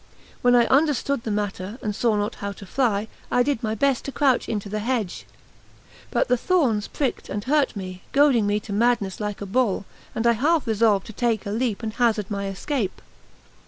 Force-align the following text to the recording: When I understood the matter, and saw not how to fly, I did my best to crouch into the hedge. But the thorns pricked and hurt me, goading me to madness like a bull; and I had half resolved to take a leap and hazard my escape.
When 0.41 0.55
I 0.55 0.65
understood 0.65 1.21
the 1.21 1.29
matter, 1.29 1.77
and 1.83 1.95
saw 1.95 2.15
not 2.15 2.33
how 2.41 2.53
to 2.53 2.65
fly, 2.65 3.07
I 3.31 3.43
did 3.43 3.61
my 3.61 3.75
best 3.75 4.03
to 4.05 4.11
crouch 4.11 4.49
into 4.49 4.67
the 4.67 4.79
hedge. 4.79 5.27
But 6.09 6.27
the 6.27 6.37
thorns 6.37 6.87
pricked 6.87 7.29
and 7.29 7.43
hurt 7.43 7.75
me, 7.75 8.01
goading 8.11 8.47
me 8.47 8.59
to 8.61 8.73
madness 8.73 9.19
like 9.19 9.41
a 9.41 9.45
bull; 9.45 9.85
and 10.15 10.25
I 10.25 10.31
had 10.31 10.41
half 10.41 10.65
resolved 10.65 11.05
to 11.05 11.13
take 11.13 11.45
a 11.45 11.51
leap 11.51 11.83
and 11.83 11.93
hazard 11.93 12.31
my 12.31 12.47
escape. 12.47 12.99